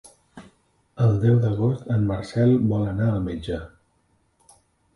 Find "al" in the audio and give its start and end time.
3.13-3.23